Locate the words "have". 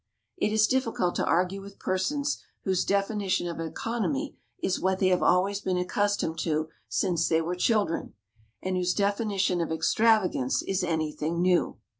5.09-5.21